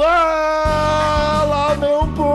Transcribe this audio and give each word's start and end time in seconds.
Fala, 0.00 1.76
meu 1.76 2.00
povo! 2.16 2.30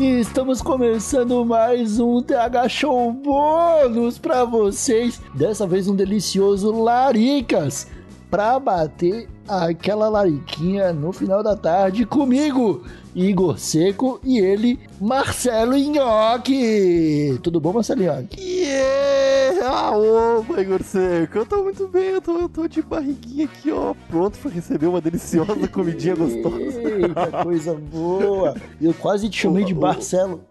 Estamos 0.00 0.62
começando 0.62 1.44
mais 1.44 2.00
um 2.00 2.22
TH 2.22 2.70
Show 2.70 3.12
bônus 3.12 4.16
para 4.16 4.46
vocês. 4.46 5.20
Dessa 5.34 5.66
vez 5.66 5.88
um 5.88 5.94
delicioso 5.94 6.72
Laricas 6.72 7.86
para 8.30 8.58
bater 8.58 9.28
aquela 9.46 10.08
lariquinha 10.08 10.90
no 10.94 11.12
final 11.12 11.42
da 11.42 11.54
tarde 11.54 12.06
comigo, 12.06 12.82
Igor 13.14 13.58
Seco 13.58 14.18
e 14.24 14.38
ele, 14.38 14.80
Marcelo 14.98 15.76
Nhoque. 15.76 17.38
Tudo 17.42 17.60
bom, 17.60 17.74
Marcelo 17.74 18.02
Nhoque? 18.02 18.40
Yeah! 18.40 19.51
Ah, 19.64 19.96
ô, 19.96 20.44
Igor 20.58 20.82
Seco, 20.82 21.38
eu 21.38 21.46
tô 21.46 21.62
muito 21.62 21.86
bem, 21.86 22.08
eu 22.08 22.20
tô, 22.20 22.36
eu 22.36 22.48
tô 22.48 22.66
de 22.66 22.82
barriguinha 22.82 23.44
aqui, 23.44 23.70
ó, 23.70 23.94
pronto 24.08 24.36
pra 24.38 24.50
receber 24.50 24.86
uma 24.86 25.00
deliciosa 25.00 25.68
comidinha 25.68 26.16
gostosa. 26.16 26.82
Eita, 26.82 27.44
coisa 27.44 27.72
boa! 27.72 28.56
Eu 28.80 28.92
quase 28.92 29.28
te 29.28 29.38
chamei 29.38 29.64
de 29.64 29.72
Marcelo. 29.72 30.42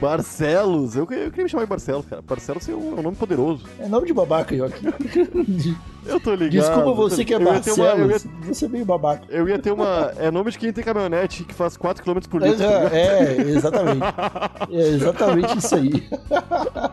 Barcelos? 0.00 0.94
Eu, 0.96 1.02
eu 1.02 1.06
queria 1.06 1.44
me 1.44 1.48
chamar 1.48 1.64
de 1.64 1.70
Barcelos, 1.70 2.06
cara. 2.06 2.22
Barcelos 2.22 2.68
é 2.68 2.74
um, 2.74 2.96
é 2.96 3.00
um 3.00 3.02
nome 3.02 3.16
poderoso. 3.16 3.64
É 3.78 3.88
nome 3.88 4.06
de 4.06 4.12
babaca, 4.12 4.54
Nhoque. 4.54 4.84
Eu 6.06 6.20
tô 6.20 6.32
ligado. 6.36 6.50
Desculpa 6.52 6.92
você 6.92 7.24
que 7.24 7.34
é 7.34 7.36
eu 7.36 7.40
Barcelos, 7.40 7.78
uma- 7.80 7.88
eu 7.96 8.08
ia- 8.12 8.20
você 8.44 8.66
é 8.66 8.68
meio 8.68 8.84
babaca. 8.84 9.24
Eu 9.28 9.48
ia 9.48 9.58
ter 9.58 9.72
uma. 9.72 10.12
É 10.18 10.30
nome 10.30 10.52
de 10.52 10.58
quem 10.58 10.72
tem 10.72 10.84
caminhonete 10.84 11.42
que 11.42 11.52
faz 11.52 11.76
4 11.76 12.04
km 12.04 12.20
por 12.30 12.40
litro. 12.40 12.62
É, 12.64 12.90
é, 12.92 13.40
exatamente. 13.40 14.06
É 14.70 14.88
exatamente 14.88 15.58
isso 15.58 15.74
aí. 15.74 16.08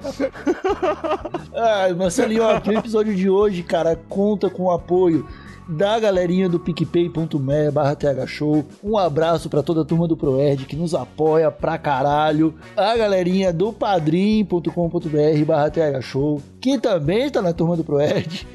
Ai, 1.56 1.94
Marcelinho, 1.94 2.44
ó, 2.44 2.60
o 2.60 2.72
episódio 2.74 3.16
de 3.16 3.30
hoje, 3.30 3.64
cara, 3.64 3.98
conta 4.10 4.50
com 4.50 4.64
o 4.64 4.72
apoio 4.72 5.26
da 5.68 6.00
galerinha 6.00 6.50
do 6.50 6.60
picpay.me 6.60 7.72
barra 7.72 7.96
thshow. 7.96 8.66
Um 8.84 8.98
abraço 8.98 9.50
pra 9.50 9.64
toda 9.64 9.82
a 9.82 9.86
turma 9.86 10.08
do 10.08 10.18
ProErd 10.18 10.66
que 10.66 10.76
nos 10.76 10.94
apoia 10.94 11.50
pra 11.52 11.78
caralho. 11.78 12.54
A 12.76 12.96
galerinha 12.96 13.54
do 13.54 13.72
padrim.com.br 13.72 15.46
barra 15.46 15.70
thshow, 15.70 16.42
que 16.60 16.78
também 16.80 17.26
está 17.26 17.42
na 17.42 17.54
turma 17.54 17.76
do 17.76 17.84
ProErd. 17.84 18.48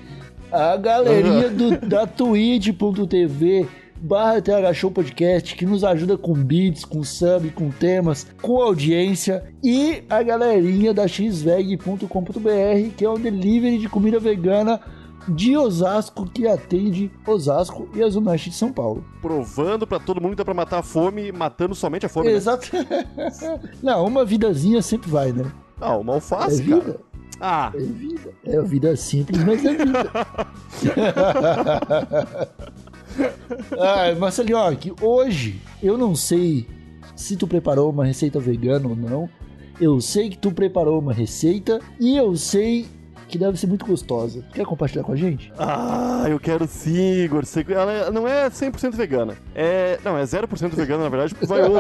A 0.51 0.77
galerinha 0.77 1.51
do, 1.51 1.79
da 1.87 2.07
twitch.tv 2.07 3.69
barra 4.01 4.41
TH 4.41 4.75
Show 4.75 4.91
Podcast, 4.91 5.55
que 5.55 5.67
nos 5.67 5.85
ajuda 5.85 6.17
com 6.17 6.33
beats, 6.33 6.85
com 6.85 7.03
sub, 7.03 7.51
com 7.51 7.71
temas, 7.71 8.27
com 8.41 8.61
audiência. 8.63 9.45
E 9.63 10.03
a 10.09 10.23
galerinha 10.23 10.95
da 10.95 11.07
xveg.com.br, 11.07 12.09
que 12.97 13.05
é 13.05 13.11
um 13.11 13.19
delivery 13.19 13.79
de 13.79 13.89
comida 13.89 14.19
vegana 14.21 14.81
de 15.29 15.57
Osasco, 15.57 16.27
que 16.27 16.47
atende 16.47 17.11
Osasco 17.27 17.89
e 17.95 18.03
a 18.03 18.09
Zona 18.09 18.33
Oeste 18.33 18.51
de 18.51 18.57
São 18.57 18.73
Paulo. 18.73 19.05
Provando 19.21 19.87
pra 19.87 19.99
todo 19.99 20.21
mundo 20.21 20.31
que 20.33 20.37
dá 20.37 20.45
pra 20.45 20.55
matar 20.55 20.79
a 20.79 20.83
fome, 20.83 21.33
matando 21.33 21.75
somente 21.75 22.07
a 22.07 22.09
fome. 22.09 22.29
né? 22.29 22.35
Exato. 22.35 22.69
Não, 23.83 24.05
uma 24.07 24.25
vidazinha 24.25 24.81
sempre 24.83 25.11
vai, 25.11 25.33
né? 25.33 25.51
Ah, 25.81 25.97
uma 25.97 26.13
É 26.13 26.15
alface, 26.17 26.63
vida. 26.63 26.81
cara. 26.81 27.01
Ah, 27.41 27.73
É 27.75 27.79
vida. 27.79 28.33
É 28.45 28.63
vida 28.63 28.97
simples, 28.97 29.45
mas 29.45 29.65
é 29.65 29.75
vida. 29.75 30.11
ah, 33.79 34.15
Marcelinho, 34.19 34.59
ó, 34.59 34.73
que 34.75 34.93
hoje 35.01 35.61
eu 35.83 35.97
não 35.97 36.15
sei 36.15 36.67
se 37.15 37.37
tu 37.37 37.47
preparou 37.47 37.91
uma 37.91 38.05
receita 38.05 38.41
vegana 38.41 38.89
ou 38.89 38.97
não. 38.97 39.29
Eu 39.81 40.01
sei 40.01 40.31
que 40.31 40.39
tu 40.39 40.51
preparou 40.51 40.99
uma 40.99 41.13
receita 41.13 41.79
e 42.01 42.17
eu 42.17 42.35
sei 42.37 42.87
que 43.29 43.39
deve 43.39 43.59
ser 43.59 43.67
muito 43.67 43.85
gostosa. 43.87 44.43
Quer 44.53 44.65
compartilhar 44.65 45.05
com 45.05 45.13
a 45.13 45.17
gente? 45.17 45.53
ah, 45.59 46.25
eu 46.29 46.41
quero 46.41 46.67
sim, 46.67 47.13
Igor. 47.23 47.45
Ela 47.69 47.93
é- 47.93 48.11
não 48.11 48.27
é 48.27 48.49
100% 48.51 48.97
vegana. 48.97 49.35
É. 49.55 49.99
Não, 50.05 50.17
é 50.17 50.25
0% 50.25 50.75
vegana, 50.75 51.05
na 51.05 51.09
verdade, 51.11 51.35
porque 51.35 51.47
vai 51.47 51.63
ovo. 51.69 51.79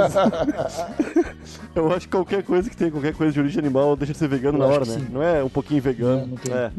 eu 1.75 1.93
acho 1.93 2.07
que 2.07 2.09
qualquer 2.17 2.43
coisa 2.43 2.69
que 2.69 2.77
tem 2.77 2.91
qualquer 2.91 3.15
coisa 3.15 3.33
de 3.33 3.41
origem 3.41 3.59
animal 3.61 3.97
deixa 3.97 4.13
de 4.13 4.19
ser 4.19 4.29
vegano 4.29 4.59
Eu 4.59 4.63
na 4.63 4.67
hora, 4.75 4.85
né? 4.85 4.95
sim. 4.99 5.07
Não 5.11 5.23
é 5.23 5.43
um 5.43 5.49
pouquinho 5.49 5.81
vegano. 5.83 6.21
Não, 6.21 6.27
não 6.29 6.37
tem. 6.37 6.53
É. 6.55 6.71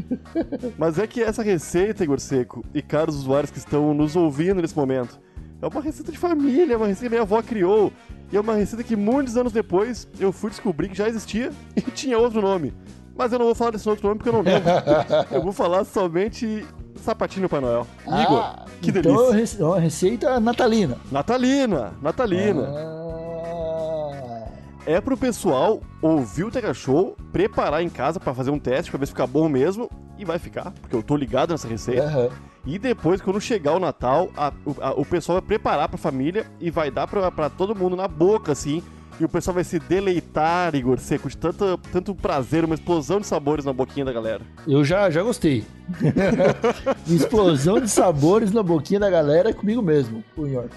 Mas 0.77 0.99
é 0.99 1.07
que 1.07 1.21
essa 1.21 1.41
receita, 1.43 2.03
Igor 2.03 2.19
Seco, 2.19 2.63
e 2.73 2.81
caros 2.81 3.15
usuários 3.15 3.51
que 3.51 3.57
estão 3.57 3.93
nos 3.93 4.15
ouvindo 4.15 4.61
nesse 4.61 4.75
momento, 4.75 5.19
é 5.61 5.67
uma 5.67 5.81
receita 5.81 6.11
de 6.11 6.17
família, 6.17 6.73
é 6.73 6.77
uma 6.77 6.87
receita 6.87 7.05
que 7.05 7.09
minha 7.09 7.21
avó 7.23 7.41
criou. 7.41 7.91
E 8.31 8.37
é 8.37 8.39
uma 8.39 8.53
receita 8.55 8.83
que 8.83 8.95
muitos 8.95 9.35
anos 9.35 9.51
depois 9.51 10.07
eu 10.19 10.31
fui 10.31 10.51
descobrir 10.51 10.89
que 10.89 10.95
já 10.97 11.07
existia 11.09 11.51
e 11.75 11.81
tinha 11.81 12.17
outro 12.17 12.41
nome. 12.41 12.73
Mas 13.19 13.33
eu 13.33 13.37
não 13.39 13.47
vou 13.47 13.53
falar 13.55 13.71
desse 13.71 13.89
outro 13.89 14.07
nome 14.07 14.17
porque 14.17 14.29
eu 14.29 14.33
não 14.33 14.41
lembro. 14.41 14.69
eu 15.29 15.41
vou 15.41 15.51
falar 15.51 15.83
somente 15.83 16.65
Sapatinho 17.03 17.49
Pai 17.49 17.59
Noel. 17.59 17.85
Igor, 18.07 18.39
Ah, 18.39 18.65
que 18.81 18.89
então 18.91 19.01
delícia. 19.31 19.65
uma 19.65 19.77
receita 19.77 20.39
natalina. 20.39 20.97
Natalina, 21.11 21.91
Natalina. 22.01 22.63
Ah, 22.69 24.45
É 24.85 25.01
pro 25.01 25.17
pessoal 25.17 25.81
ouvir 26.01 26.45
o 26.45 26.49
Tega 26.51 26.73
Show, 26.73 27.17
preparar 27.31 27.83
em 27.83 27.89
casa 27.89 28.19
pra 28.21 28.33
fazer 28.33 28.51
um 28.51 28.57
teste 28.59 28.89
pra 28.89 28.97
ver 28.99 29.05
se 29.07 29.11
fica 29.11 29.27
bom 29.27 29.49
mesmo. 29.49 29.89
E 30.17 30.23
vai 30.25 30.39
ficar, 30.39 30.71
porque 30.81 30.95
eu 30.95 31.03
tô 31.03 31.15
ligado 31.15 31.51
nessa 31.51 31.67
receita. 31.67 32.03
aham. 32.03 32.29
E 32.65 32.77
depois, 32.79 33.21
quando 33.21 33.39
chegar 33.39 33.73
o 33.73 33.79
Natal, 33.79 34.29
a- 34.35 34.51
o, 34.65 34.75
a- 34.81 34.91
o 34.93 35.05
pessoal 35.05 35.39
vai 35.39 35.47
preparar 35.47 35.87
pra 35.89 35.97
família 35.97 36.45
e 36.59 36.69
vai 36.71 36.89
dar 36.91 37.07
pra, 37.07 37.29
pra 37.31 37.49
todo 37.49 37.73
mundo 37.75 37.95
na 37.95 38.07
boca, 38.07 38.51
assim. 38.51 38.81
E 39.19 39.25
o 39.25 39.29
pessoal 39.29 39.55
vai 39.55 39.65
se 39.65 39.79
deleitar, 39.79 40.73
Igor 40.73 40.97
Seco, 40.97 41.27
de 41.27 41.35
tanto, 41.35 41.77
tanto 41.91 42.15
prazer, 42.15 42.63
uma 42.63 42.73
explosão 42.73 43.19
de 43.19 43.27
sabores 43.27 43.65
na 43.65 43.73
boquinha 43.73 44.05
da 44.05 44.13
galera. 44.13 44.41
Eu 44.65 44.83
já, 44.85 45.09
já 45.09 45.21
gostei. 45.21 45.65
Explosão 47.05 47.81
de 47.81 47.89
sabores 47.89 48.51
na 48.53 48.63
boquinha 48.63 48.99
da 48.99 49.09
galera 49.09 49.49
é 49.49 49.53
comigo 49.53 49.81
mesmo, 49.81 50.23
o 50.37 50.45
nhoque. 50.45 50.75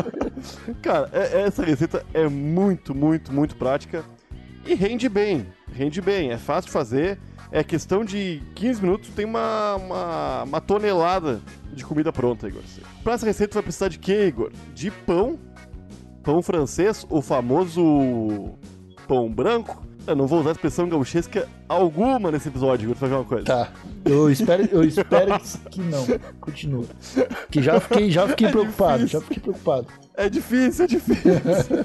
Cara, 0.80 1.10
é- 1.12 1.42
essa 1.42 1.62
receita 1.62 2.04
é 2.14 2.26
muito, 2.26 2.94
muito, 2.94 3.32
muito 3.34 3.54
prática 3.54 4.02
e 4.64 4.74
rende 4.74 5.06
bem. 5.08 5.46
Rende 5.72 6.00
bem, 6.00 6.30
é 6.30 6.38
fácil 6.38 6.68
de 6.68 6.72
fazer. 6.72 7.18
É 7.50 7.64
questão 7.64 8.04
de 8.04 8.42
15 8.54 8.82
minutos, 8.82 9.08
tem 9.10 9.24
uma, 9.24 9.76
uma, 9.76 10.42
uma 10.44 10.60
tonelada 10.60 11.40
de 11.72 11.82
comida 11.84 12.12
pronta, 12.12 12.46
Igor. 12.46 12.60
Pra 13.02 13.14
essa 13.14 13.24
receita, 13.24 13.54
vai 13.54 13.62
precisar 13.62 13.88
de 13.88 13.98
quê, 13.98 14.26
Igor? 14.26 14.50
De 14.74 14.90
pão, 14.90 15.38
pão 16.22 16.42
francês, 16.42 17.06
o 17.08 17.22
famoso 17.22 18.50
pão 19.06 19.30
branco. 19.30 19.82
Eu 20.06 20.16
não 20.16 20.26
vou 20.26 20.40
usar 20.40 20.50
a 20.50 20.52
expressão 20.52 20.88
gauchesca 20.88 21.46
alguma 21.68 22.30
nesse 22.30 22.48
episódio, 22.48 22.94
pra 22.96 23.08
ver 23.08 23.14
uma 23.16 23.24
coisa. 23.24 23.44
Tá. 23.44 23.68
Eu 24.06 24.30
espero, 24.30 24.66
eu 24.72 24.82
espero 24.82 25.38
que 25.70 25.82
não. 25.82 26.06
Continua. 26.40 26.86
Que 27.50 27.62
já 27.62 27.78
fiquei, 27.78 28.10
já 28.10 28.26
fiquei 28.26 28.46
É 28.46 28.50
preocupado, 28.50 28.98
difícil. 29.04 29.20
já 29.20 29.26
fiquei 29.26 29.42
preocupado. 29.42 29.86
É 30.14 30.28
difícil, 30.30 30.84
é 30.84 30.88
difícil. 30.88 31.32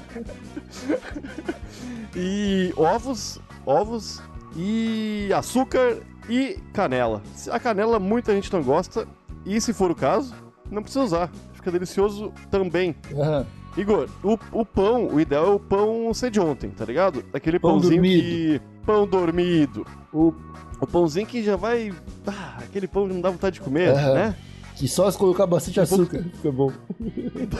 e 2.16 2.72
ovos, 2.76 3.38
ovos 3.66 4.22
e 4.56 5.28
açúcar 5.34 5.98
e 6.28 6.58
canela. 6.72 7.22
A 7.50 7.60
canela 7.60 7.98
muita 7.98 8.32
gente 8.34 8.50
não 8.52 8.62
gosta 8.62 9.06
e 9.44 9.60
se 9.60 9.72
for 9.74 9.90
o 9.90 9.94
caso, 9.94 10.34
não 10.70 10.80
precisa 10.82 11.04
usar. 11.04 11.30
Fica 11.52 11.70
delicioso 11.70 12.32
também. 12.50 12.96
Aham. 13.14 13.46
Igor, 13.76 14.08
o, 14.22 14.38
o 14.52 14.64
pão, 14.64 15.08
o 15.08 15.20
ideal 15.20 15.46
é 15.46 15.50
o 15.50 15.58
pão 15.58 16.12
ser 16.14 16.30
de 16.30 16.38
ontem, 16.40 16.70
tá 16.70 16.84
ligado? 16.84 17.24
Aquele 17.32 17.58
Pão 17.58 17.72
pãozinho 17.72 18.02
dormido. 18.02 18.22
que... 18.22 18.60
Pão 18.86 19.06
dormido. 19.06 19.86
O, 20.12 20.32
O 20.80 20.86
pãozinho 20.86 21.26
que 21.26 21.42
já 21.42 21.56
vai... 21.56 21.92
Ah, 22.26 22.58
aquele 22.58 22.86
pão 22.86 23.08
que 23.08 23.14
não 23.14 23.20
dá 23.20 23.30
vontade 23.30 23.54
de 23.54 23.60
comer, 23.60 23.94
né? 23.94 24.36
que 24.76 24.88
só 24.88 25.08
se 25.08 25.16
colocar 25.16 25.46
bastante 25.46 25.78
açúcar 25.80 26.24
fica 26.34 26.50
bom. 26.50 26.72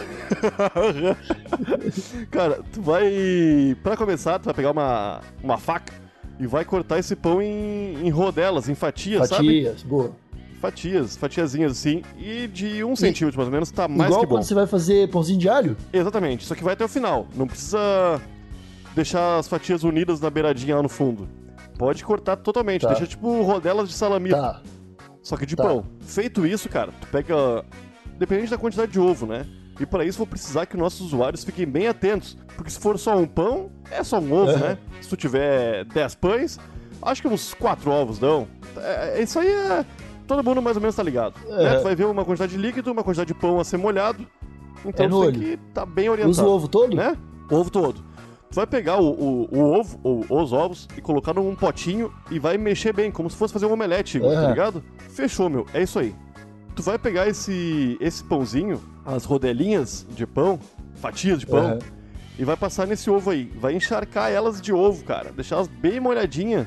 Cara, 2.30 2.60
tu 2.72 2.82
vai. 2.82 3.76
Pra 3.82 3.96
começar, 3.96 4.38
tu 4.38 4.46
vai 4.46 4.54
pegar 4.54 4.72
uma, 4.72 5.20
uma 5.42 5.58
faca 5.58 5.92
e 6.38 6.46
vai 6.46 6.64
cortar 6.64 6.98
esse 6.98 7.14
pão 7.14 7.40
em, 7.40 8.04
em 8.04 8.10
rodelas, 8.10 8.68
em 8.68 8.74
fatias, 8.74 9.28
sabe? 9.28 9.64
Fatias, 9.64 9.82
boa. 9.82 10.12
Fatias, 10.64 11.16
fatiazinhas 11.16 11.72
assim. 11.72 12.02
E 12.18 12.46
de 12.48 12.82
um 12.82 12.96
centímetro 12.96 13.36
mais 13.38 13.48
ou 13.48 13.52
menos 13.52 13.70
tá 13.70 13.86
mais 13.86 14.08
Igual 14.08 14.20
que 14.20 14.26
bom. 14.26 14.34
quando 14.36 14.44
você 14.44 14.54
vai 14.54 14.66
fazer 14.66 15.10
pãozinho 15.10 15.38
de 15.38 15.48
alho? 15.48 15.76
Exatamente, 15.92 16.44
só 16.46 16.54
que 16.54 16.64
vai 16.64 16.72
até 16.72 16.84
o 16.84 16.88
final. 16.88 17.26
Não 17.34 17.46
precisa 17.46 18.20
deixar 18.94 19.38
as 19.38 19.46
fatias 19.48 19.82
unidas 19.84 20.20
na 20.20 20.30
beiradinha 20.30 20.76
lá 20.76 20.82
no 20.82 20.88
fundo. 20.88 21.28
Pode 21.78 22.02
cortar 22.04 22.36
totalmente, 22.36 22.82
Tá. 22.82 22.88
deixa 22.88 23.06
tipo 23.06 23.42
rodelas 23.42 23.88
de 23.88 23.94
salamito. 23.94 24.36
Tá. 24.36 24.62
Só 25.22 25.36
que 25.36 25.44
de 25.44 25.56
Tá. 25.56 25.64
pão. 25.64 25.84
Feito 26.00 26.46
isso, 26.46 26.68
cara, 26.68 26.92
tu 27.00 27.06
pega. 27.08 27.64
Dependente 28.18 28.50
da 28.50 28.56
quantidade 28.58 28.92
de 28.92 29.00
ovo, 29.00 29.26
né? 29.26 29.44
E 29.80 29.84
para 29.84 30.04
isso 30.04 30.18
vou 30.18 30.26
precisar 30.26 30.66
que 30.66 30.76
nossos 30.76 31.00
usuários 31.00 31.42
fiquem 31.44 31.66
bem 31.66 31.88
atentos. 31.88 32.36
Porque 32.56 32.70
se 32.70 32.78
for 32.78 32.96
só 32.98 33.16
um 33.18 33.26
pão, 33.26 33.70
é 33.90 34.04
só 34.04 34.20
um 34.20 34.32
ovo, 34.32 34.52
Aham. 34.52 34.60
né? 34.60 34.78
Se 35.02 35.08
tu 35.08 35.16
tiver 35.16 35.84
10 35.86 36.14
pães, 36.14 36.60
acho 37.02 37.20
que 37.20 37.26
uns 37.28 37.52
4 37.54 37.90
ovos 37.90 38.18
dão. 38.20 38.46
É, 38.76 39.20
isso 39.22 39.38
aí 39.40 39.48
é. 39.48 39.84
Todo 40.26 40.42
mundo 40.42 40.62
mais 40.62 40.76
ou 40.76 40.80
menos 40.80 40.94
tá 40.96 41.02
ligado. 41.02 41.34
né? 41.46 41.66
Aham. 41.68 41.76
Tu 41.78 41.82
vai 41.84 41.94
ver 41.94 42.06
uma 42.06 42.24
quantidade 42.24 42.52
de 42.52 42.58
líquido, 42.58 42.90
uma 42.92 43.02
quantidade 43.04 43.28
de 43.28 43.34
pão 43.38 43.58
a 43.60 43.64
ser 43.64 43.76
molhado. 43.76 44.26
Então 44.84 45.06
É 45.06 45.08
tu 45.08 45.16
olho. 45.18 45.32
tem 45.32 45.40
que 45.42 45.56
tá 45.72 45.84
bem 45.86 46.08
orientado. 46.08 46.30
Usa 46.30 46.44
o 46.44 46.50
ovo 46.50 46.68
todo? 46.68 46.94
Né? 46.96 47.16
Ovo 47.50 47.70
todo. 47.70 48.00
Tu 48.50 48.54
vai 48.54 48.66
pegar 48.66 49.00
o, 49.00 49.10
o, 49.10 49.48
o 49.50 49.58
ovo, 49.78 49.98
ou 50.02 50.24
os 50.42 50.52
ovos, 50.52 50.88
e 50.96 51.00
colocar 51.00 51.34
num 51.34 51.54
potinho 51.56 52.12
e 52.30 52.38
vai 52.38 52.56
mexer 52.56 52.92
bem, 52.92 53.10
como 53.10 53.28
se 53.28 53.36
fosse 53.36 53.52
fazer 53.52 53.66
um 53.66 53.72
omelete, 53.72 54.16
Igor, 54.18 54.32
tá 54.32 54.48
ligado? 54.48 54.82
Fechou, 55.10 55.50
meu. 55.50 55.66
É 55.74 55.82
isso 55.82 55.98
aí. 55.98 56.14
Tu 56.76 56.82
vai 56.82 56.98
pegar 56.98 57.26
esse, 57.28 57.96
esse 58.00 58.22
pãozinho, 58.24 58.80
as 59.04 59.24
rodelinhas 59.24 60.06
de 60.10 60.26
pão, 60.26 60.58
fatias 60.94 61.40
de 61.40 61.46
pão, 61.46 61.78
e 62.38 62.44
vai 62.44 62.56
passar 62.56 62.86
nesse 62.86 63.10
ovo 63.10 63.30
aí. 63.30 63.50
Vai 63.56 63.74
encharcar 63.74 64.30
elas 64.30 64.60
de 64.60 64.72
ovo, 64.72 65.04
cara. 65.04 65.32
Deixar 65.32 65.56
elas 65.56 65.68
bem 65.68 65.98
molhadinhas 65.98 66.66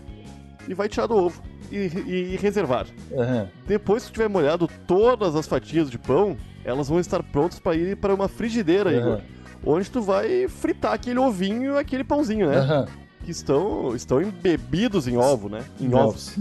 e 0.67 0.73
vai 0.73 0.89
tirar 0.89 1.07
do 1.07 1.15
ovo 1.15 1.41
e, 1.71 1.75
e- 1.77 2.33
e 2.33 2.37
reservar. 2.37 2.85
Aham. 3.15 3.47
Depois 3.67 4.05
que 4.05 4.11
tiver 4.13 4.27
molhado 4.29 4.69
todas 4.85 5.35
as 5.35 5.45
fatias 5.47 5.89
de 5.89 5.97
pão, 5.97 6.35
elas 6.63 6.87
vão 6.89 6.99
estar 6.99 7.21
prontas 7.23 7.59
para 7.59 7.75
ir 7.75 7.97
para 7.97 8.13
uma 8.13 8.27
frigideira, 8.27 8.89
Aham. 8.89 8.99
Igor. 8.99 9.21
Onde 9.65 9.89
tu 9.89 10.01
vai 10.01 10.47
fritar 10.47 10.93
aquele 10.93 11.19
ovinho 11.19 11.75
e 11.75 11.77
aquele 11.79 12.03
pãozinho, 12.03 12.47
né? 12.49 12.57
Aham. 12.57 12.87
Que 13.25 13.31
estão, 13.31 13.95
estão 13.95 14.21
embebidos 14.21 15.07
em 15.07 15.17
ovo, 15.17 15.49
né? 15.49 15.59
Em 15.81 15.93
ovos. 15.93 16.37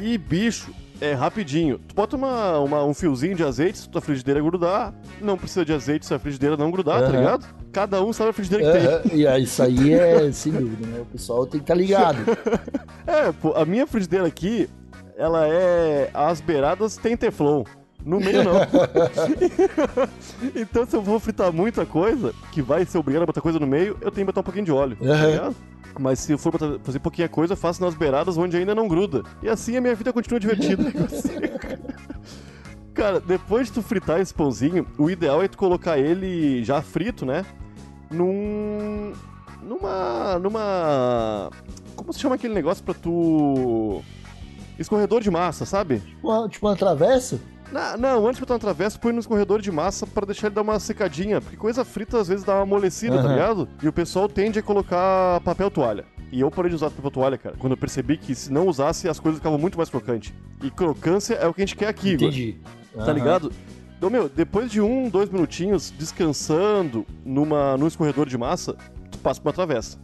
E, 0.00 0.16
bicho, 0.16 0.72
é 1.00 1.12
rapidinho. 1.12 1.78
Tu 1.78 1.94
bota 1.94 2.16
uma, 2.16 2.58
uma- 2.60 2.84
um 2.84 2.94
fiozinho 2.94 3.34
de 3.36 3.42
azeite 3.44 3.78
se 3.78 3.88
tua 3.88 4.00
frigideira 4.00 4.40
grudar. 4.40 4.94
Não 5.20 5.36
precisa 5.36 5.64
de 5.64 5.72
azeite 5.72 6.06
se 6.06 6.14
a 6.14 6.18
frigideira 6.18 6.56
não 6.56 6.70
grudar, 6.70 7.00
tá 7.00 7.08
Aham. 7.08 7.18
ligado? 7.18 7.46
Cada 7.72 8.02
um 8.02 8.12
sabe 8.12 8.30
a 8.30 8.32
frigideira 8.32 8.64
que 8.72 8.78
tem. 8.78 8.86
Aham. 9.26 9.38
E 9.38 9.42
isso 9.42 9.62
aí 9.62 9.92
é 9.92 10.32
sem 10.32 10.52
dúvida, 10.52 10.86
né? 10.86 11.00
O 11.00 11.06
pessoal 11.06 11.44
tem 11.46 11.60
que 11.60 11.64
estar 11.64 11.74
ligado. 11.74 12.18
É, 13.06 13.32
pô, 13.32 13.52
a 13.54 13.64
minha 13.64 13.86
frigideira 13.86 14.26
aqui, 14.26 14.68
ela 15.16 15.46
é. 15.46 16.10
As 16.14 16.40
beiradas 16.40 16.96
tem 16.96 17.16
teflon. 17.16 17.64
No 18.04 18.20
meio 18.20 18.44
não. 18.44 18.54
então 20.54 20.86
se 20.86 20.94
eu 20.94 21.00
vou 21.02 21.18
fritar 21.18 21.50
muita 21.52 21.86
coisa, 21.86 22.34
que 22.52 22.60
vai 22.60 22.84
ser 22.84 22.98
obrigado 22.98 23.22
a 23.22 23.26
botar 23.26 23.40
coisa 23.40 23.58
no 23.58 23.66
meio, 23.66 23.96
eu 24.02 24.10
tenho 24.10 24.26
que 24.26 24.32
botar 24.32 24.40
um 24.40 24.44
pouquinho 24.44 24.64
de 24.66 24.72
óleo. 24.72 24.96
tá 24.96 25.04
Aham. 25.06 25.26
ligado? 25.26 25.56
Mas 25.98 26.18
se 26.18 26.32
eu 26.32 26.38
for 26.38 26.50
botar- 26.52 26.78
fazer 26.82 26.98
pouquinha 26.98 27.28
coisa, 27.28 27.52
eu 27.54 27.56
faço 27.56 27.80
nas 27.82 27.94
beiradas 27.94 28.36
onde 28.36 28.56
ainda 28.56 28.74
não 28.74 28.88
gruda. 28.88 29.22
E 29.42 29.48
assim 29.48 29.76
a 29.76 29.80
minha 29.80 29.94
vida 29.94 30.12
continua 30.12 30.40
divertida. 30.40 30.82
Cara, 32.92 33.20
depois 33.20 33.68
de 33.68 33.74
tu 33.74 33.82
fritar 33.82 34.20
esse 34.20 34.32
pãozinho, 34.34 34.86
o 34.98 35.08
ideal 35.10 35.42
é 35.42 35.48
tu 35.48 35.56
colocar 35.58 35.98
ele 35.98 36.62
já 36.64 36.80
frito, 36.82 37.24
né? 37.24 37.44
Num. 38.10 39.12
Numa. 39.64 40.38
Numa. 40.38 41.50
Como 41.96 42.12
se 42.12 42.18
chama 42.20 42.34
aquele 42.34 42.54
negócio 42.54 42.82
pra 42.84 42.94
tu. 42.94 44.02
Escorredor 44.78 45.20
de 45.20 45.30
massa, 45.30 45.64
sabe? 45.64 46.02
Uma- 46.22 46.48
tipo 46.48 46.66
uma 46.66 46.74
travessa? 46.76 47.38
Na- 47.72 47.96
não, 47.96 48.24
antes 48.26 48.36
de 48.36 48.40
botar 48.40 48.54
no 48.54 48.60
travesso, 48.60 49.00
põe 49.00 49.12
no 49.12 49.20
escorredor 49.20 49.60
de 49.60 49.70
massa 49.70 50.06
pra 50.06 50.26
deixar 50.26 50.48
ele 50.48 50.54
dar 50.56 50.62
uma 50.62 50.78
secadinha. 50.78 51.40
Porque 51.40 51.56
coisa 51.56 51.84
frita 51.84 52.20
às 52.20 52.28
vezes 52.28 52.44
dá 52.44 52.54
uma 52.54 52.62
amolecida, 52.62 53.16
tá 53.16 53.22
Aham. 53.22 53.32
ligado? 53.32 53.68
E 53.82 53.88
o 53.88 53.92
pessoal 53.92 54.28
tende 54.28 54.58
a 54.58 54.62
colocar 54.62 55.40
papel 55.40 55.70
toalha. 55.70 56.04
E 56.32 56.40
eu 56.40 56.50
parei 56.50 56.68
de 56.70 56.74
usar 56.74 56.90
papel 56.90 57.10
toalha, 57.10 57.38
cara. 57.38 57.54
Quando 57.58 57.72
eu 57.72 57.76
percebi 57.76 58.16
que 58.16 58.34
se 58.34 58.52
não 58.52 58.66
usasse, 58.66 59.08
as 59.08 59.20
coisas 59.20 59.38
ficavam 59.38 59.58
muito 59.58 59.76
mais 59.78 59.88
crocantes. 59.88 60.32
E 60.62 60.70
crocância 60.70 61.34
é 61.34 61.46
o 61.46 61.54
que 61.54 61.62
a 61.62 61.64
gente 61.66 61.76
quer 61.76 61.88
aqui. 61.88 62.14
Entendi. 62.14 62.58
Tá 62.96 63.12
ligado? 63.12 63.52
Então, 63.96 64.10
meu, 64.10 64.28
depois 64.28 64.70
de 64.70 64.80
um, 64.80 65.08
dois 65.08 65.30
minutinhos 65.30 65.90
descansando 65.96 67.06
numa, 67.24 67.76
num 67.76 67.86
escorredor 67.86 68.26
de 68.28 68.36
massa, 68.36 68.76
passa 69.24 69.40
por 69.40 69.48
uma 69.48 69.54
travessa. 69.54 69.98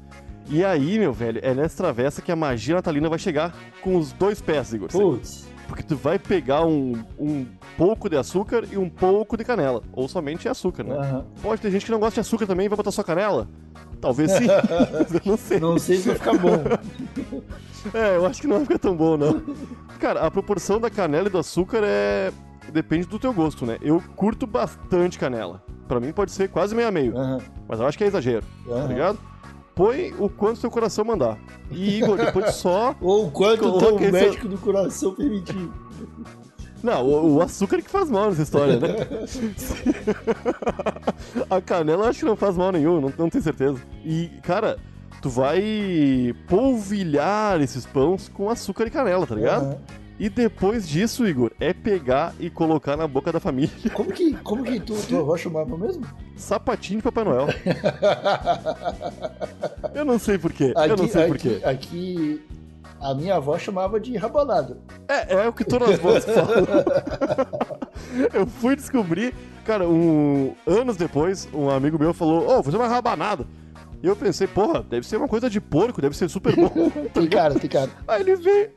E 0.49 0.65
aí, 0.65 0.99
meu 0.99 1.13
velho, 1.13 1.39
é 1.45 1.55
nessa 1.55 1.77
travessa 1.77 2.21
que 2.23 2.33
a 2.33 2.37
magia 2.37 2.75
natalina 2.75 3.09
vai 3.09 3.19
chegar 3.19 3.55
com 3.83 3.97
os 3.97 4.13
dois 4.13 4.41
pés, 4.41 4.73
Igor. 4.73 4.89
Putz. 4.89 5.49
Porque 5.69 5.85
tu 5.85 5.95
vai 5.95 6.19
pegar 6.19 6.67
um, 6.67 7.05
um 7.17 7.47
pouco 7.77 8.09
de 8.09 8.17
açúcar 8.17 8.65
e 8.73 8.77
um 8.77 8.89
pouco 8.91 9.37
de 9.37 9.45
canela. 9.45 9.83
Ou 9.93 10.09
somente 10.09 10.49
açúcar, 10.49 10.83
né? 10.83 10.97
Aham. 10.97 11.27
Pode 11.41 11.63
ter 11.63 11.71
gente 11.71 11.85
que 11.85 11.93
não 11.93 12.01
gosta 12.01 12.15
de 12.15 12.21
açúcar 12.21 12.47
também 12.49 12.67
e 12.67 12.69
vai 12.69 12.77
botar 12.77 12.91
só 12.91 13.05
canela. 13.05 13.49
Talvez 14.01 14.33
sim. 14.33 14.47
Não 15.25 15.37
sei. 15.37 15.61
Não 15.61 15.79
sei 15.79 15.99
se 15.99 16.09
vai 16.09 16.17
ficar 16.17 16.37
bom. 16.37 16.57
É, 17.95 18.17
eu 18.17 18.27
acho 18.27 18.41
que 18.41 18.47
não 18.47 18.57
vai 18.57 18.65
ficar 18.65 18.79
tão 18.79 18.97
bom, 18.97 19.17
não. 19.17 19.43
Cara, 20.01 20.21
a 20.21 20.31
proporção 20.31 20.81
da 20.81 20.91
canela 20.91 21.29
e 21.29 21.31
do 21.31 21.39
açúcar 21.39 21.83
é. 21.85 22.33
Depende 22.73 23.07
do 23.07 23.19
teu 23.19 23.33
gosto, 23.33 23.65
né? 23.67 23.79
Eu 23.81 24.03
curto 24.17 24.47
bastante 24.47 25.19
canela. 25.19 25.63
Pra 25.91 25.99
mim 25.99 26.13
pode 26.13 26.31
ser 26.31 26.49
quase 26.49 26.73
meio 26.73 26.87
a 26.87 26.93
meio. 26.93 27.19
Aham. 27.19 27.39
Mas 27.67 27.81
eu 27.81 27.87
acho 27.87 27.99
que 27.99 28.05
é 28.05 28.07
exagero, 28.07 28.47
tá 28.65 28.75
Aham. 28.77 28.87
ligado? 28.87 29.19
Põe 29.75 30.15
o 30.21 30.29
quanto 30.29 30.61
teu 30.61 30.71
coração 30.71 31.05
mandar. 31.05 31.37
E, 31.69 31.99
Igor, 31.99 32.17
depois 32.17 32.55
só. 32.55 32.95
Ou 33.03 33.27
o 33.27 33.31
quanto 33.33 33.67
o 33.67 33.99
médico 33.99 34.47
do 34.47 34.57
coração 34.57 35.13
permitir. 35.17 35.69
Não, 36.81 37.05
o, 37.05 37.35
o 37.35 37.43
açúcar 37.43 37.83
que 37.83 37.91
faz 37.91 38.09
mal 38.09 38.29
nessa 38.29 38.43
história, 38.43 38.79
né? 38.79 38.89
a 41.51 41.61
canela 41.61 42.05
eu 42.05 42.09
acho 42.11 42.21
que 42.21 42.25
não 42.25 42.37
faz 42.37 42.57
mal 42.57 42.71
nenhum, 42.71 43.01
não, 43.01 43.13
não 43.19 43.29
tenho 43.29 43.43
certeza. 43.43 43.81
E, 44.05 44.29
cara, 44.45 44.79
tu 45.21 45.29
vai 45.29 46.33
polvilhar 46.47 47.61
esses 47.61 47.85
pães 47.85 48.29
com 48.29 48.49
açúcar 48.49 48.87
e 48.87 48.91
canela, 48.91 49.27
tá 49.27 49.35
ligado? 49.35 49.65
Aham. 49.65 50.00
E 50.21 50.29
depois 50.29 50.87
disso, 50.87 51.27
Igor, 51.27 51.51
é 51.59 51.73
pegar 51.73 52.35
e 52.39 52.51
colocar 52.51 52.95
na 52.95 53.09
boca 53.09 53.33
da 53.33 53.41
família 53.41 53.73
Como 53.95 54.13
que, 54.13 54.35
como 54.35 54.63
que 54.63 54.79
tu, 54.79 54.95
tua 55.09 55.21
avó 55.21 55.35
chamava 55.35 55.79
mesmo? 55.79 56.05
sapatinho 56.37 56.99
de 56.99 57.05
Papai 57.05 57.25
Noel. 57.25 57.47
eu 59.95 60.05
não 60.05 60.19
sei 60.19 60.37
porquê, 60.37 60.75
eu 60.77 60.79
Aqui, 60.79 61.03
não 61.03 61.09
sei 61.09 61.27
porquê. 61.27 61.61
aqui 61.65 62.43
a 63.01 63.15
minha 63.15 63.37
avó 63.37 63.59
chamava 63.59 63.99
de 63.99 64.15
rabanada. 64.19 64.77
É, 65.09 65.45
é 65.45 65.49
o 65.49 65.55
que 65.55 65.65
todas 65.65 65.89
as 65.89 65.99
vozes 65.99 66.27
falam. 66.35 66.67
eu 68.35 68.47
fui 68.47 68.77
descobrir, 68.77 69.33
cara, 69.65 69.89
um, 69.89 70.55
anos 70.67 70.99
depois, 70.99 71.49
um 71.55 71.71
amigo 71.71 71.99
meu 71.99 72.13
falou: 72.13 72.43
Ô, 72.45 72.55
vou 72.57 72.65
fazer 72.65 72.77
uma 72.77 72.89
rabanada. 72.89 73.47
E 74.03 74.07
eu 74.07 74.17
pensei, 74.17 74.47
porra, 74.47 74.83
deve 74.83 75.07
ser 75.07 75.19
uma 75.19 75.29
coisa 75.29 75.51
de 75.51 75.61
porco, 75.61 76.01
deve 76.01 76.17
ser 76.17 76.29
super 76.31 76.57
bom. 76.57 76.71
Tem 77.13 77.29
cara, 77.29 77.55
tem 77.55 77.69
cara. 77.69 77.91
aí 78.09 78.23
ele 78.23 78.35
veio. 78.37 78.71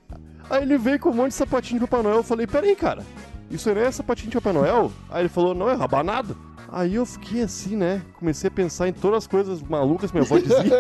Aí 0.50 0.64
ele 0.64 0.78
veio 0.78 1.00
com 1.00 1.10
um 1.10 1.14
monte 1.14 1.30
de 1.30 1.36
sapatinho 1.36 1.80
de 1.80 1.88
Papai 1.88 2.04
Noel. 2.04 2.18
Eu 2.18 2.24
falei, 2.24 2.46
peraí, 2.48 2.76
cara, 2.76 3.04
isso 3.50 3.70
aí 3.70 3.76
não 3.76 3.82
é 3.82 3.92
sapatinho 3.92 4.30
de 4.30 4.38
Papai 4.38 4.54
Noel? 4.54 4.92
Aí 5.10 5.22
ele 5.24 5.30
falou, 5.30 5.54
não, 5.56 5.70
é 5.70 5.74
rabanada. 5.74 6.36
Aí 6.72 6.96
eu 6.96 7.06
fiquei 7.06 7.44
assim, 7.44 7.76
né? 7.76 8.02
Comecei 8.18 8.48
a 8.48 8.52
pensar 8.52 8.88
em 8.88 8.94
todas 8.94 9.20
as 9.20 9.28
coisas 9.28 9.62
malucas 9.62 10.10
que 10.12 10.18
minha 10.18 10.26
avó 10.26 10.38
dizia. 10.40 10.80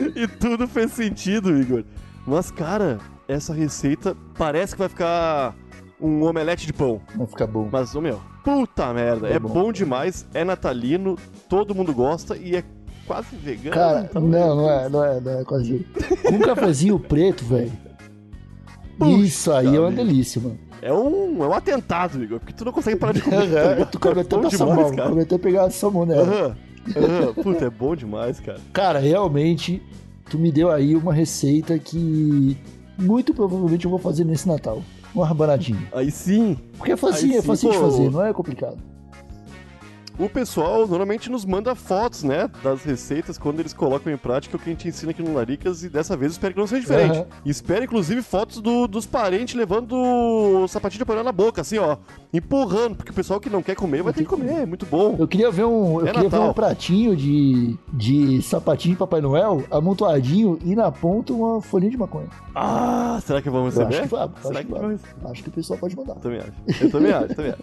e 0.16 0.26
tudo 0.26 0.66
fez 0.66 0.92
sentido, 0.92 1.56
Igor. 1.56 1.84
Mas, 2.26 2.50
cara, 2.50 2.98
essa 3.28 3.52
receita 3.52 4.16
parece 4.36 4.72
que 4.74 4.78
vai 4.78 4.88
ficar 4.88 5.54
um 6.00 6.22
omelete 6.24 6.66
de 6.66 6.72
pão. 6.72 7.00
Não 7.14 7.26
fica 7.26 7.46
bom. 7.46 7.68
Mas, 7.70 7.94
ô 7.94 8.00
meu, 8.00 8.20
puta 8.42 8.92
merda, 8.94 9.28
É 9.28 9.34
é 9.34 9.38
bom. 9.38 9.48
bom 9.50 9.72
demais, 9.72 10.26
é 10.32 10.42
natalino, 10.44 11.16
todo 11.48 11.74
mundo 11.74 11.92
gosta 11.92 12.36
e 12.36 12.56
é 12.56 12.64
quase 13.10 13.34
vegano. 13.34 13.74
Cara, 13.74 14.06
então- 14.08 14.22
não, 14.22 14.54
não 14.56 14.70
é, 14.70 14.88
não 14.88 15.04
é, 15.04 15.20
não 15.20 15.40
é 15.40 15.44
quase. 15.44 15.84
Um 16.32 16.38
cafezinho 16.38 16.96
preto, 16.98 17.44
velho. 17.44 17.72
Isso 19.18 19.50
aí 19.52 19.74
é 19.74 19.80
uma 19.80 19.90
delícia, 19.90 20.40
mano. 20.40 20.58
É 20.80 20.92
um, 20.92 21.42
é 21.42 21.48
um 21.48 21.52
atentado, 21.52 22.22
Igor, 22.22 22.38
porque 22.38 22.52
tu 22.52 22.64
não 22.64 22.72
consegue 22.72 22.98
parar 22.98 23.12
de 23.12 23.20
comer. 23.20 23.36
tá 23.50 23.74
ligado? 23.74 23.90
tu 23.90 23.98
come 23.98 24.18
É 24.18 24.20
até 24.20 24.38
passar 24.38 24.66
mal, 24.66 24.94
cara. 24.94 25.08
come 25.08 25.22
até 25.22 25.38
pegar 25.38 25.64
a 25.64 25.70
salmonela. 25.70 26.22
Aham, 26.22 26.56
aham. 26.96 27.32
Puta, 27.34 27.64
é 27.64 27.70
bom 27.70 27.96
demais, 27.96 28.38
cara. 28.38 28.60
Cara, 28.72 28.98
realmente, 28.98 29.82
tu 30.30 30.38
me 30.38 30.52
deu 30.52 30.70
aí 30.70 30.94
uma 30.94 31.12
receita 31.12 31.78
que 31.78 32.56
muito 32.96 33.34
provavelmente 33.34 33.84
eu 33.86 33.90
vou 33.90 33.98
fazer 33.98 34.24
nesse 34.24 34.46
Natal. 34.46 34.82
Uma 35.14 35.26
rabanadinha. 35.26 35.88
Aí 35.92 36.10
sim, 36.10 36.56
Porque 36.78 36.92
é 36.92 36.96
facinho, 36.96 37.32
Aí 37.32 37.38
é 37.38 37.40
sim, 37.40 37.46
facinho 37.48 37.72
de 37.72 37.78
fazer, 37.78 38.10
não 38.10 38.24
é 38.24 38.32
complicado. 38.32 38.78
O 40.24 40.28
pessoal 40.28 40.86
normalmente 40.86 41.30
nos 41.30 41.44
manda 41.44 41.74
fotos, 41.74 42.22
né, 42.22 42.48
das 42.62 42.82
receitas 42.84 43.38
quando 43.38 43.60
eles 43.60 43.72
colocam 43.72 44.12
em 44.12 44.16
prática 44.16 44.56
o 44.56 44.60
que 44.60 44.68
a 44.68 44.72
gente 44.72 44.88
ensina 44.88 45.10
aqui 45.12 45.22
no 45.22 45.34
Laricas 45.34 45.82
e 45.82 45.88
dessa 45.88 46.16
vez 46.16 46.32
eu 46.32 46.34
espero 46.34 46.54
que 46.54 46.60
não 46.60 46.66
seja 46.66 46.82
diferente. 46.82 47.24
E 47.44 47.50
espero, 47.50 47.84
inclusive, 47.84 48.22
fotos 48.22 48.60
do- 48.60 48.86
dos 48.86 49.06
parentes 49.06 49.54
levando 49.54 49.92
o 49.94 50.68
sapatinho 50.68 50.98
de 51.00 51.04
panela 51.04 51.24
na 51.24 51.32
boca, 51.32 51.60
assim, 51.60 51.78
ó, 51.78 51.96
empurrando, 52.32 52.96
porque 52.96 53.10
o 53.10 53.14
pessoal 53.14 53.40
que 53.40 53.50
não 53.50 53.62
quer 53.62 53.74
comer 53.74 54.02
vai 54.02 54.12
ter 54.12 54.22
que 54.22 54.28
comer, 54.28 54.62
é 54.62 54.66
muito 54.66 54.86
bom. 54.86 55.16
Eu 55.18 55.26
queria 55.28 55.50
ver 55.50 55.64
um, 55.64 56.00
eu 56.00 56.06
É 56.06 56.12
queria 56.12 56.28
ver 56.28 56.38
um 56.38 56.52
pratinho 56.52 57.16
de, 57.16 57.76
de 57.92 58.42
sapatinho 58.42 58.94
de 58.94 58.98
Papai 58.98 59.20
Noel 59.20 59.64
amontoadinho 59.70 60.58
e 60.64 60.74
na 60.74 60.90
ponta 60.92 61.32
uma 61.32 61.60
folhinha 61.60 61.90
de 61.90 61.96
maconha. 61.96 62.28
Ah, 62.54 63.20
será 63.24 63.40
que 63.42 63.48
vamos 63.50 63.76
Eu 63.76 63.86
receber? 63.86 64.00
acho 64.00 64.08
que 64.08 64.14
vai, 64.16 64.28
será 64.42 64.58
acho 64.58 64.66
que 64.68 64.72
que 64.74 64.80
vamos 64.80 65.00
Acho 65.30 65.42
que 65.42 65.48
o 65.48 65.52
pessoal 65.52 65.78
pode 65.78 65.96
mandar. 65.96 66.14
Eu 66.14 66.20
também 66.20 66.38
acho. 66.40 66.52
Eu 66.84 66.90
também 66.90 67.12
acho, 67.12 67.34
também 67.34 67.50
acho. 67.52 67.62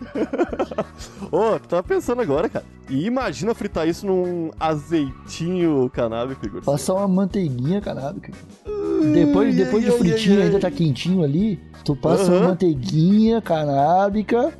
Ô, 1.30 1.58
tu 1.58 1.68
tava 1.68 1.82
pensando 1.82 2.20
agora, 2.22 2.48
cara. 2.48 2.64
E 2.88 3.06
imagina 3.06 3.54
fritar 3.54 3.86
isso 3.88 4.06
num 4.06 4.50
azeitinho 4.58 5.88
canábico, 5.90 6.44
Igor. 6.46 6.62
Passar 6.62 6.94
uma 6.94 7.08
manteiguinha 7.08 7.80
canábica. 7.80 8.32
Depois, 9.12 9.48
Ai, 9.48 9.64
depois 9.64 9.84
de 9.84 9.90
ai, 9.90 9.98
fritinho, 9.98 10.36
ai, 10.38 10.42
ainda 10.44 10.56
ai. 10.56 10.60
tá 10.60 10.70
quentinho 10.70 11.22
ali, 11.24 11.58
tu 11.84 11.94
passa 11.96 12.24
Aham. 12.24 12.36
uma 12.40 12.48
manteiguinha 12.48 13.40
canábica, 13.40 14.52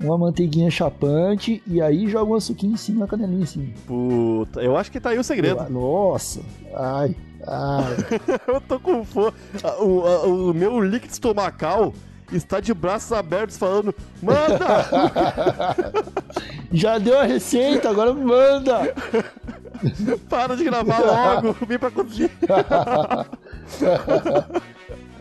uma 0.00 0.18
manteiguinha 0.18 0.70
chapante 0.70 1.62
e 1.66 1.80
aí 1.80 2.08
joga 2.08 2.32
um 2.34 2.40
suquinho 2.40 2.72
em 2.74 2.76
cima, 2.76 3.02
uma 3.02 3.06
canelinha 3.06 3.42
em 3.42 3.46
cima. 3.46 3.66
Puta, 3.86 4.60
eu 4.60 4.76
acho 4.76 4.90
que 4.90 4.98
tá 5.00 5.10
aí 5.10 5.18
o 5.18 5.24
segredo. 5.24 5.68
Nossa, 5.70 6.40
ai, 6.74 7.14
ai. 7.46 7.96
eu 8.48 8.60
tô 8.60 8.80
com 8.80 9.04
fome. 9.04 9.32
O, 9.80 10.00
a- 10.06 10.26
o 10.26 10.52
meu 10.54 10.80
líquido 10.80 11.12
estomacal 11.12 11.92
está 12.32 12.60
de 12.60 12.72
braços 12.74 13.12
abertos 13.12 13.56
falando: 13.56 13.94
Manda! 14.22 14.86
Já 16.72 16.98
deu 16.98 17.18
a 17.18 17.24
receita, 17.24 17.90
agora 17.90 18.12
manda! 18.12 18.94
Para 20.28 20.56
de 20.56 20.64
gravar 20.64 20.98
logo, 21.00 21.56
vem 21.66 21.78
pra 21.78 21.90
cozinha. 21.90 22.30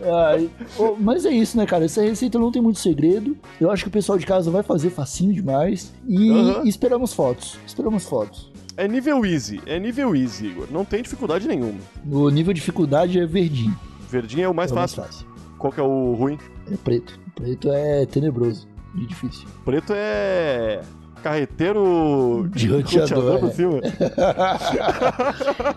Ai, 0.03 0.49
oh, 0.77 0.95
mas 0.99 1.25
é 1.25 1.31
isso, 1.31 1.57
né, 1.57 1.65
cara? 1.65 1.85
Essa 1.85 2.01
receita 2.01 2.37
não 2.37 2.51
tem 2.51 2.61
muito 2.61 2.79
segredo. 2.79 3.35
Eu 3.59 3.71
acho 3.71 3.83
que 3.83 3.89
o 3.89 3.91
pessoal 3.91 4.17
de 4.17 4.25
casa 4.25 4.51
vai 4.51 4.61
fazer 4.61 4.89
facinho 4.89 5.33
demais. 5.33 5.93
E 6.07 6.29
Aham. 6.31 6.67
esperamos 6.67 7.13
fotos. 7.13 7.57
Esperamos 7.65 8.05
fotos. 8.05 8.51
É 8.77 8.87
nível 8.87 9.25
easy, 9.25 9.61
é 9.65 9.79
nível 9.79 10.15
easy, 10.15 10.47
Igor. 10.47 10.67
Não 10.69 10.83
tem 10.83 11.01
dificuldade 11.01 11.47
nenhuma. 11.47 11.79
No 12.03 12.29
nível 12.29 12.53
de 12.53 12.59
dificuldade 12.59 13.17
é 13.19 13.25
verdinho. 13.25 13.77
Verdinho 14.09 14.43
é 14.43 14.49
o 14.49 14.53
mais 14.53 14.69
é 14.69 14.73
o 14.73 14.77
mais 14.77 14.93
fácil. 14.93 15.25
Qual 15.65 15.73
que 15.73 15.79
é 15.79 15.83
o 15.83 16.13
ruim? 16.13 16.37
É 16.71 16.77
preto. 16.77 17.19
Preto 17.33 17.71
é 17.71 18.05
tenebroso 18.05 18.67
e 18.93 19.03
difícil. 19.07 19.47
Preto 19.65 19.93
é. 19.95 20.83
Carreteiro 21.23 22.47
De 22.53 22.67
roteador, 22.67 23.39
por 23.39 23.49
é. 23.49 23.51
cima. 23.51 23.79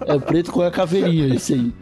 É 0.06 0.18
preto 0.18 0.52
com 0.52 0.60
a 0.60 0.70
caveirinha, 0.70 1.32
esse 1.34 1.54
aí. 1.54 1.74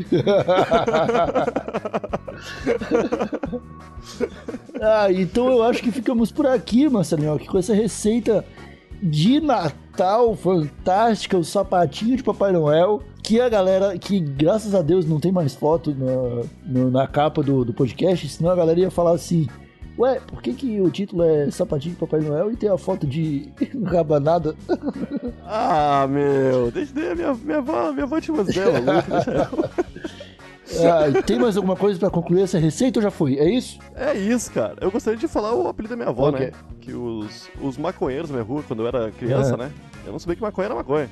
ah, 4.81 5.11
então 5.11 5.51
eu 5.51 5.65
acho 5.65 5.83
que 5.83 5.91
ficamos 5.91 6.31
por 6.31 6.47
aqui, 6.47 6.89
Marcelinho, 6.89 7.37
com 7.45 7.59
essa 7.59 7.75
receita 7.75 8.45
de 9.03 9.41
Natal 9.41 10.37
fantástica, 10.37 11.37
o 11.37 11.43
sapatinho 11.43 12.17
de 12.17 12.23
Papai 12.23 12.53
Noel. 12.53 13.03
Que 13.27 13.41
a 13.41 13.49
galera, 13.49 13.99
que 13.99 14.21
graças 14.21 14.73
a 14.73 14.81
Deus 14.83 15.05
não 15.05 15.19
tem 15.19 15.33
mais 15.33 15.53
foto 15.53 15.93
na, 15.93 16.45
no- 16.65 16.91
na 16.93 17.09
capa 17.09 17.43
do, 17.43 17.65
do 17.65 17.75
podcast, 17.75 18.29
senão 18.29 18.51
a 18.53 18.55
galera 18.55 18.79
ia 18.79 18.91
falar 18.91 19.11
assim. 19.17 19.49
Ué, 19.99 20.21
por 20.21 20.41
que, 20.41 20.53
que 20.53 20.81
o 20.81 20.89
título 20.91 21.25
é 21.25 21.51
Sapatinho 21.51 21.95
de 21.95 21.99
Papai 22.01 22.21
Noel 22.21 22.53
e 22.53 22.57
tem 22.57 22.69
a 22.71 22.79
foto 22.79 23.05
de 23.05 23.49
rabanada? 23.85 24.55
Ah, 25.45 26.07
meu. 26.09 26.71
Deixa 26.71 26.93
deixa- 26.95 27.15
minha, 27.17 27.35
minha 27.35 27.59
avó, 27.59 27.91
minha 27.93 28.05
avó 28.05 28.21
deixa 28.21 28.61
ela. 28.61 29.05
Ah, 30.85 31.23
tem 31.23 31.39
mais 31.39 31.57
alguma 31.57 31.75
coisa 31.77 31.99
pra 31.99 32.11
concluir 32.11 32.43
essa 32.43 32.59
receita 32.59 32.99
ou 32.99 33.03
já 33.03 33.11
foi? 33.11 33.39
É 33.39 33.49
isso? 33.51 33.79
É 33.95 34.15
isso, 34.17 34.53
cara. 34.53 34.77
Eu 34.81 34.91
gostaria 34.91 35.19
de 35.19 35.27
falar 35.27 35.53
o 35.55 35.67
apelido 35.67 35.95
da 35.95 35.97
minha 35.97 36.11
avó, 36.11 36.29
Ok. 36.29 36.47
né? 36.47 36.53
Que 36.81 36.93
os, 36.93 37.49
os 37.61 37.77
maconheiros 37.79 38.31
na 38.31 38.37
minha 38.37 38.47
rua, 38.47 38.63
quando 38.69 38.83
eu 38.83 38.87
era 38.89 39.11
criança, 39.11 39.55
É. 39.55 39.57
né? 39.57 39.73
Eu 40.05 40.13
não 40.13 40.19
sabia 40.19 40.37
que 40.37 40.43
maconha 40.43 40.67
era 40.67 40.75
maconha. 40.75 41.09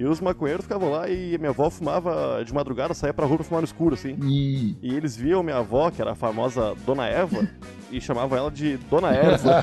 E 0.00 0.06
os 0.06 0.18
maconheiros 0.18 0.64
ficavam 0.64 0.90
lá 0.90 1.10
e 1.10 1.36
minha 1.36 1.50
avó 1.50 1.68
fumava 1.68 2.42
de 2.42 2.54
madrugada, 2.54 2.94
saía 2.94 3.12
pra 3.12 3.26
rua 3.26 3.36
pra 3.36 3.44
fumar 3.44 3.60
no 3.60 3.66
escuro, 3.66 3.94
assim. 3.94 4.16
E. 4.22 4.74
E 4.80 4.94
eles 4.94 5.14
viam 5.14 5.42
minha 5.42 5.58
avó, 5.58 5.90
que 5.90 6.00
era 6.00 6.12
a 6.12 6.14
famosa 6.14 6.74
Dona 6.86 7.06
Eva, 7.06 7.46
e 7.92 8.00
chamavam 8.00 8.38
ela 8.38 8.50
de 8.50 8.78
Dona 8.90 9.10
Eva. 9.10 9.62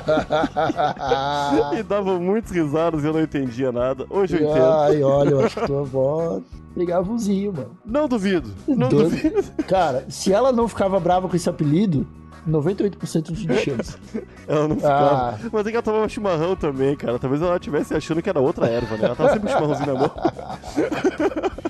e 1.76 1.82
davam 1.82 2.20
muitas 2.20 2.52
risadas 2.52 3.02
e 3.02 3.08
eu 3.08 3.12
não 3.14 3.20
entendia 3.20 3.72
nada. 3.72 4.06
Hoje 4.08 4.36
eu 4.36 4.48
entendo. 4.48 4.64
Ai, 4.64 5.02
olha, 5.02 5.30
eu 5.30 5.40
acho 5.40 5.58
que 5.58 5.66
tua 5.66 5.80
avó 5.80 6.40
pegava 6.72 7.12
o 7.12 7.18
zinho, 7.18 7.52
mano. 7.52 7.76
Não 7.84 8.06
duvido. 8.06 8.54
Não 8.68 8.88
duvido. 8.88 9.42
Cara, 9.66 10.04
se 10.08 10.32
ela 10.32 10.52
não 10.52 10.68
ficava 10.68 11.00
brava 11.00 11.28
com 11.28 11.34
esse 11.34 11.50
apelido, 11.50 12.06
98% 12.48 13.32
de 13.32 13.56
chance. 13.58 13.96
Ela 14.48 14.68
não 14.68 14.76
ficava. 14.76 15.30
Ah. 15.30 15.38
Mas 15.52 15.66
é 15.66 15.70
que 15.70 15.76
ela 15.76 15.82
tomava 15.82 16.08
chimarrão 16.08 16.56
também, 16.56 16.96
cara. 16.96 17.18
Talvez 17.18 17.42
ela 17.42 17.56
estivesse 17.56 17.94
achando 17.94 18.22
que 18.22 18.28
era 18.28 18.40
outra 18.40 18.66
erva, 18.66 18.96
né? 18.96 19.04
Ela 19.04 19.16
tava 19.16 19.32
sempre 19.32 19.48
com 19.48 19.54
chimarrãozinho 19.54 19.94
na 19.94 20.00
mão. 20.00 20.10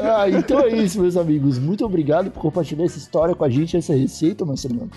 Ah, 0.00 0.28
então 0.30 0.60
é 0.60 0.76
isso, 0.76 1.00
meus 1.00 1.16
amigos. 1.16 1.58
Muito 1.58 1.84
obrigado 1.84 2.30
por 2.30 2.40
compartilhar 2.40 2.84
essa 2.84 2.98
história 2.98 3.34
com 3.34 3.42
a 3.42 3.48
gente, 3.48 3.76
essa 3.76 3.94
receita, 3.94 4.44
Marcelinho. 4.44 4.88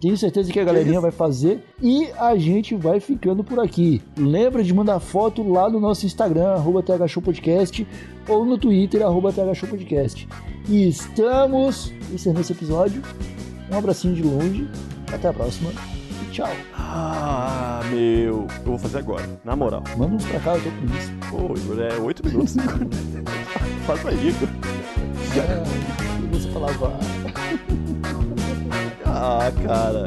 Tenho 0.00 0.16
certeza 0.16 0.52
que 0.52 0.60
a 0.60 0.64
galerinha 0.64 1.00
vai 1.00 1.10
fazer 1.10 1.64
e 1.82 2.08
a 2.18 2.36
gente 2.36 2.74
vai 2.74 3.00
ficando 3.00 3.42
por 3.42 3.58
aqui. 3.58 4.02
Lembra 4.16 4.62
de 4.62 4.72
mandar 4.74 5.00
foto 5.00 5.42
lá 5.50 5.70
no 5.70 5.80
nosso 5.80 6.04
Instagram, 6.04 6.48
arroba 6.48 6.82
THShowPodcast, 6.82 7.86
ou 8.28 8.44
no 8.44 8.58
Twitter, 8.58 9.02
arroba 9.02 9.32
THShowPodcast. 9.32 10.28
E 10.68 10.86
estamos 10.88 11.92
encerrando 12.12 12.42
esse 12.42 12.52
episódio. 12.52 13.02
Um 13.70 13.78
abracinho 13.78 14.14
de 14.14 14.22
longe. 14.22 14.68
Até 15.12 15.28
a 15.28 15.32
próxima. 15.32 15.70
E 16.22 16.30
tchau. 16.30 16.50
Ah, 16.74 17.80
meu. 17.90 18.46
Eu 18.46 18.48
vou 18.64 18.78
fazer 18.78 18.98
agora, 18.98 19.28
na 19.44 19.56
moral. 19.56 19.82
Manda 19.96 20.14
uns 20.14 20.24
pra 20.24 20.40
cá, 20.40 20.56
eu 20.56 20.62
tô 20.62 20.70
com 20.70 20.86
isso. 20.96 21.12
Pô, 21.30 21.54
Igor, 21.56 21.80
é 21.80 21.96
oito 21.98 22.26
minutos. 22.26 22.54
Faz 23.86 24.06
aí, 24.06 24.28
Igor. 24.28 24.48
E 26.22 26.26
você 26.28 26.50
falava. 26.50 26.98
Ah, 29.04 29.50
cara. 29.64 30.06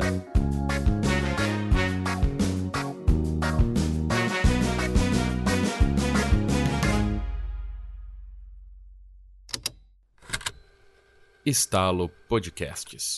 Estalo 11.46 12.10
Podcasts. 12.28 13.18